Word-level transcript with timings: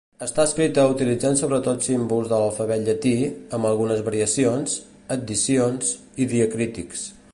Està 0.25 0.43
escrita 0.49 0.83
utilitzant 0.93 1.35
sobretot 1.41 1.85
símbols 1.87 2.31
de 2.31 2.39
l'alfabet 2.43 2.81
llatí, 2.87 3.13
amb 3.59 3.69
algunes 3.73 4.01
variacions, 4.09 4.79
addicions, 5.17 5.93
i 6.25 6.29
diacrítics. 6.33 7.07